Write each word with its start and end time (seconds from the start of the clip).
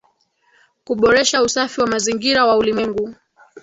Kuboresha 0.83 1.43
usafi 1.43 1.81
wa 1.81 1.87
mazingira 1.87 2.45
wa 2.45 2.57
ulimwengu 2.57 3.15